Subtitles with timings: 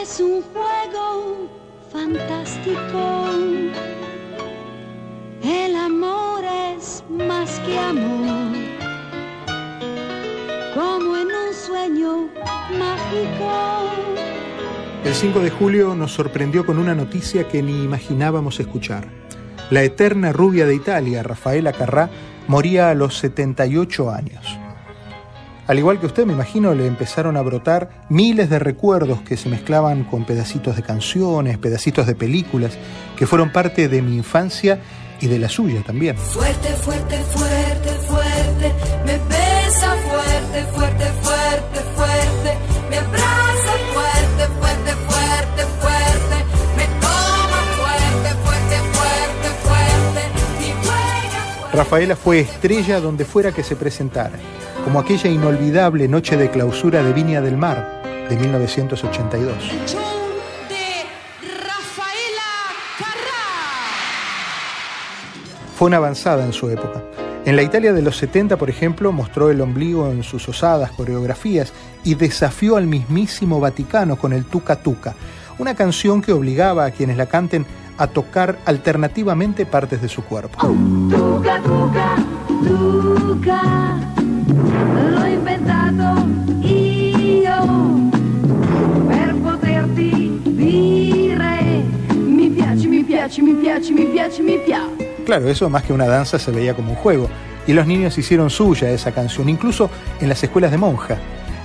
[0.00, 1.50] Es un juego
[1.90, 3.26] fantástico.
[5.42, 8.52] El amor es más que amor,
[10.72, 12.28] como en un sueño
[12.78, 13.90] mágico.
[15.04, 19.08] El 5 de julio nos sorprendió con una noticia que ni imaginábamos escuchar.
[19.70, 22.08] La eterna rubia de Italia, Rafaela Carrà,
[22.46, 24.60] moría a los 78 años.
[25.70, 29.48] Al igual que usted, me imagino, le empezaron a brotar miles de recuerdos que se
[29.48, 32.72] mezclaban con pedacitos de canciones, pedacitos de películas,
[33.16, 34.80] que fueron parte de mi infancia
[35.20, 36.16] y de la suya también.
[36.16, 38.72] Fuerte, fuerte, fuerte, fuerte,
[39.06, 42.58] me besa fuerte, fuerte, fuerte, fuerte,
[42.90, 46.36] me abraza fuerte, fuerte, fuerte, fuerte,
[46.76, 50.20] me toma fuerte, fuerte, fuerte, fuerte,
[50.82, 51.76] fuerte.
[51.76, 54.36] Rafaela fue estrella donde fuera que se presentara,
[54.84, 59.56] como aquella inolvidable noche de clausura de Viña del Mar de 1982.
[59.86, 60.00] Show
[60.68, 61.06] de
[61.58, 62.50] Rafaela
[62.98, 63.40] Carrà.
[65.74, 67.02] Fue una avanzada en su época.
[67.44, 71.72] En la Italia de los 70, por ejemplo, mostró el ombligo en sus osadas coreografías
[72.04, 75.14] y desafió al mismísimo Vaticano con el Tuca Tuca,
[75.58, 80.58] una canción que obligaba a quienes la canten a tocar alternativamente partes de su cuerpo.
[80.58, 82.16] Tuca, tuca,
[82.62, 84.09] tuca,
[84.52, 86.26] l'ho inventato
[86.60, 88.10] io
[89.06, 91.84] per poterti dire
[92.14, 95.22] mi piace, mi piace, mi piace, mi piace, mi piace.
[95.24, 97.28] Claro, eso más que una danza se veía como un juego,
[97.66, 99.90] y los niños hicieron suya esa canción, incluso
[100.20, 101.18] en las escuelas de monja.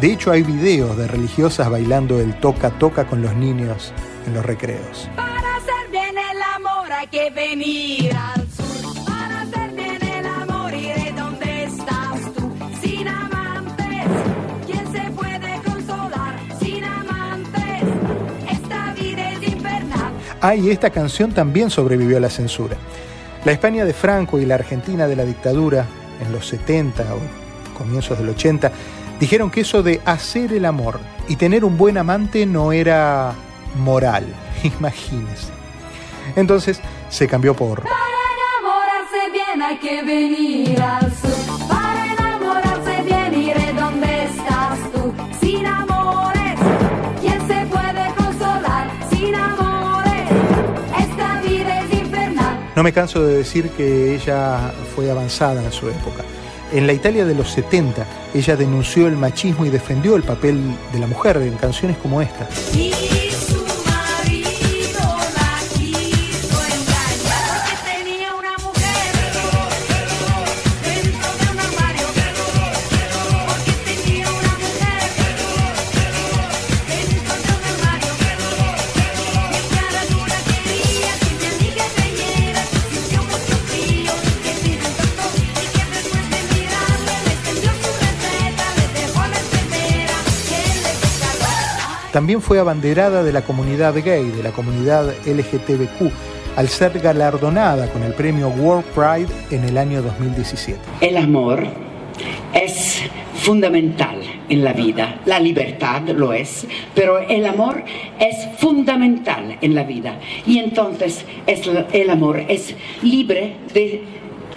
[0.00, 3.94] De hecho, hay videos de religiosas bailando el toca toca con los niños
[4.26, 5.08] en los recreos.
[5.16, 8.45] Para hacer bien el amor hay que venir al
[20.48, 22.76] Ah, y esta canción también sobrevivió a la censura.
[23.44, 25.86] La España de Franco y la Argentina de la dictadura
[26.24, 28.70] en los 70 o comienzos del 80
[29.18, 33.32] dijeron que eso de hacer el amor y tener un buen amante no era
[33.74, 34.24] moral,
[34.62, 35.50] imagínese.
[36.36, 37.96] Entonces se cambió por Para
[38.62, 41.75] enamorarse bien hay que venir al sur.
[52.76, 56.22] No me canso de decir que ella fue avanzada en su época.
[56.74, 60.60] En la Italia de los 70, ella denunció el machismo y defendió el papel
[60.92, 62.46] de la mujer en canciones como esta.
[92.16, 96.10] También fue abanderada de la comunidad gay, de la comunidad LGTBQ,
[96.56, 100.80] al ser galardonada con el premio World Pride en el año 2017.
[101.02, 101.62] El amor
[102.54, 103.02] es
[103.34, 107.84] fundamental en la vida, la libertad lo es, pero el amor
[108.18, 114.04] es fundamental en la vida y entonces es, el amor es libre de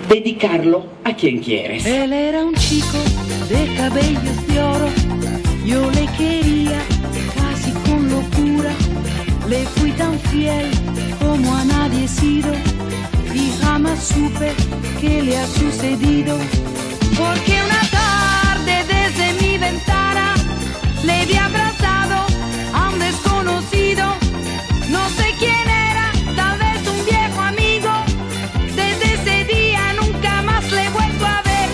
[0.08, 1.86] dedicarlo a quien quieres.
[1.86, 3.00] Él era un chico
[3.50, 4.88] de cabellos de oro,
[5.66, 6.80] yo le quería
[9.50, 10.70] le fui tan fiel
[11.20, 12.52] como a nadie he sido
[13.34, 14.54] y jamás supe
[15.02, 16.38] qué le ha sucedido,
[17.18, 20.36] porque una tarde desde mi ventana
[21.04, 22.18] le vi abrazado
[22.74, 24.06] a un desconocido,
[24.90, 27.92] no sé quién era, tal vez un viejo amigo.
[28.76, 31.70] Desde ese día nunca más le he vuelto a ver.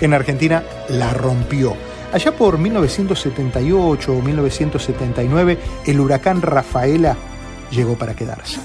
[0.00, 1.76] En Argentina la rompió.
[2.12, 7.16] Allá por 1978 o 1979, el huracán Rafaela
[7.70, 8.60] llegó para quedarse.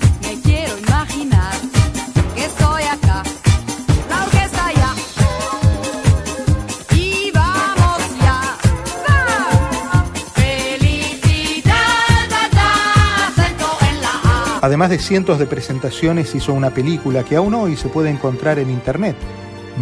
[14.65, 18.71] Además de cientos de presentaciones, hizo una película que aún hoy se puede encontrar en
[18.71, 19.15] internet.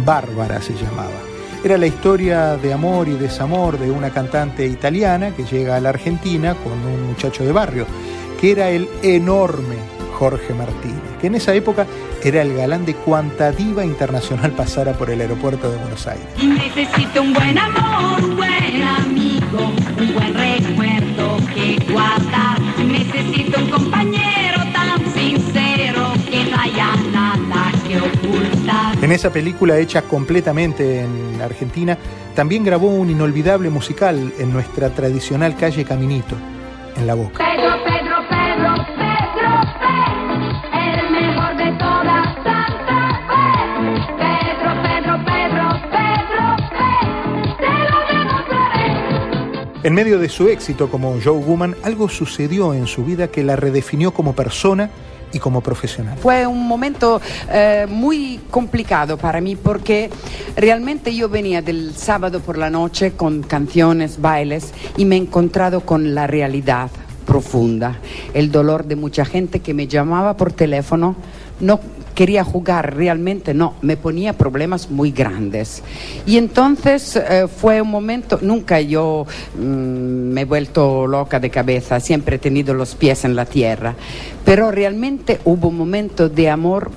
[0.04, 1.22] Bárbara se llamaba.
[1.64, 5.88] Era la historia de amor y desamor de una cantante italiana que llega a la
[5.88, 7.86] Argentina con un muchacho de barrio,
[8.38, 9.76] que era el enorme
[10.18, 11.86] Jorge Martínez, que en esa época
[12.22, 16.26] era el galán de cuanta diva internacional pasara por el aeropuerto de Buenos Aires.
[16.42, 22.60] Necesito un buen amor, un buen amigo, un buen recuerdo que guardar.
[22.84, 24.03] Necesito un compañero
[29.04, 31.98] En esa película hecha completamente en Argentina,
[32.34, 36.34] también grabó un inolvidable musical en nuestra tradicional calle Caminito,
[36.96, 37.44] en La Boca.
[37.44, 43.92] Pedro, Pedro, Pedro, Pedro, Pedro, el mejor de toda Santa Fe.
[44.16, 46.42] Pedro, Pedro, Pedro, Pedro,
[47.58, 49.86] Pedro, te lo demostraré.
[49.86, 53.56] En medio de su éxito como Joe Woman, algo sucedió en su vida que la
[53.56, 54.88] redefinió como persona
[55.34, 56.16] y como profesional.
[56.18, 57.20] Fue un momento
[57.50, 60.08] eh, muy complicado para mí porque
[60.56, 65.80] realmente yo venía del sábado por la noche con canciones, bailes y me he encontrado
[65.80, 66.90] con la realidad
[67.26, 67.98] profunda,
[68.32, 71.16] el dolor de mucha gente que me llamaba por teléfono,
[71.60, 71.80] no
[72.14, 75.82] quería jugar realmente, no, me ponía problemas muy grandes.
[76.26, 79.26] Y entonces eh, fue un momento, nunca yo
[79.58, 83.94] mm, me he vuelto loca de cabeza, siempre he tenido los pies en la tierra,
[84.44, 86.90] pero realmente hubo un momento de amor,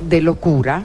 [0.00, 0.82] de locura,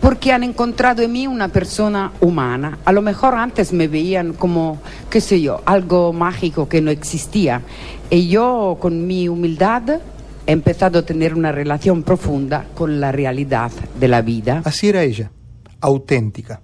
[0.00, 2.78] porque han encontrado en mí una persona humana.
[2.84, 4.78] A lo mejor antes me veían como,
[5.10, 7.62] qué sé yo, algo mágico que no existía.
[8.08, 10.00] Y yo, con mi humildad,
[10.48, 14.62] he empezado a tener una relación profunda con la realidad de la vida.
[14.64, 15.30] Así era ella,
[15.78, 16.62] auténtica,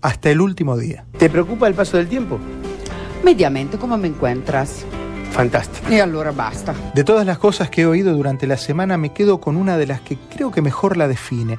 [0.00, 1.04] hasta el último día.
[1.18, 2.38] ¿Te preocupa el paso del tiempo?
[3.24, 4.84] Mediamente, ¿cómo me encuentras?
[5.32, 5.92] Fantástico.
[5.92, 6.72] Y allora basta.
[6.94, 9.88] De todas las cosas que he oído durante la semana, me quedo con una de
[9.88, 11.58] las que creo que mejor la define.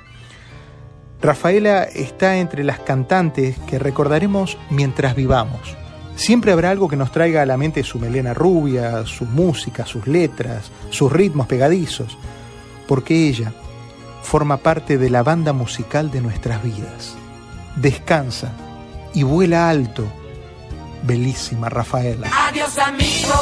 [1.22, 5.76] Rafaela está entre las cantantes que recordaremos mientras vivamos.
[6.20, 10.06] Siempre habrá algo que nos traiga a la mente su melena rubia, su música, sus
[10.06, 12.18] letras, sus ritmos pegadizos,
[12.90, 13.54] porque ella
[14.22, 17.16] forma parte de la banda musical de nuestras vidas.
[17.78, 18.52] Descansa
[19.14, 20.04] y vuela alto,
[21.04, 22.30] bellísima Rafaela.
[22.50, 23.34] Adiós amigo,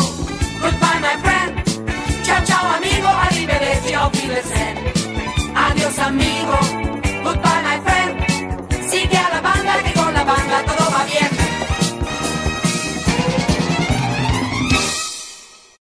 [0.62, 2.24] goodbye my friend.
[2.24, 3.08] Ciao ciao amigo.
[5.56, 6.87] Adiós amigo,